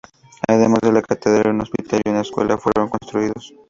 Además 0.47 0.79
de 0.81 0.93
la 0.93 1.03
catedral, 1.03 1.53
un 1.53 1.61
hospital 1.61 2.01
y 2.03 2.09
una 2.09 2.21
escuela 2.21 2.57
fueron 2.57 2.89
construidos. 2.89 3.53